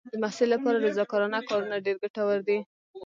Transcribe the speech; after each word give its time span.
د 0.11 0.13
محصل 0.23 0.47
لپاره 0.55 0.83
رضاکارانه 0.87 1.39
کارونه 1.49 1.75
ډېر 1.85 1.95
ګټور 2.03 2.39
دي. 2.47 2.59